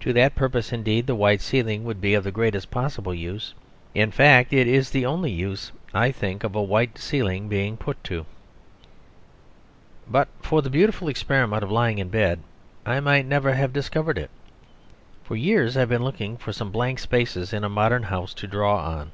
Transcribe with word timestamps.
To 0.00 0.12
that 0.12 0.34
purpose, 0.34 0.74
indeed, 0.74 1.06
the 1.06 1.14
white 1.14 1.40
ceiling 1.40 1.84
would 1.84 1.98
be 1.98 2.12
of 2.12 2.22
the 2.22 2.30
greatest 2.30 2.70
possible 2.70 3.14
use; 3.14 3.54
in 3.94 4.10
fact, 4.10 4.52
it 4.52 4.68
is 4.68 4.90
the 4.90 5.06
only 5.06 5.30
use 5.30 5.72
I 5.94 6.10
think 6.10 6.44
of 6.44 6.54
a 6.54 6.62
white 6.62 6.98
ceiling 6.98 7.48
being 7.48 7.78
put 7.78 8.04
to. 8.04 8.26
But 10.06 10.28
for 10.42 10.60
the 10.60 10.68
beautiful 10.68 11.08
experiment 11.08 11.62
of 11.62 11.72
lying 11.72 11.96
in 11.96 12.10
bed 12.10 12.40
I 12.84 13.00
might 13.00 13.24
never 13.24 13.54
have 13.54 13.72
discovered 13.72 14.18
it. 14.18 14.28
For 15.22 15.34
years 15.34 15.78
I 15.78 15.80
have 15.80 15.88
been 15.88 16.04
looking 16.04 16.36
for 16.36 16.52
some 16.52 16.70
blank 16.70 16.98
spaces 16.98 17.54
in 17.54 17.64
a 17.64 17.70
modern 17.70 18.02
house 18.02 18.34
to 18.34 18.46
draw 18.46 18.76
on. 18.76 19.12